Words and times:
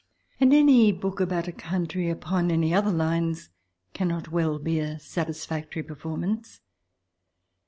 And 0.39 0.51
any 0.51 0.91
book 0.91 1.19
about 1.19 1.47
a 1.47 1.51
country 1.51 2.09
upon 2.09 2.49
any 2.49 2.73
other 2.73 2.91
lines 2.91 3.51
cannot 3.93 4.31
well 4.31 4.57
be 4.57 4.79
a 4.79 4.97
satisfactory 4.97 5.83
perfor 5.83 6.17
mance. 6.17 6.59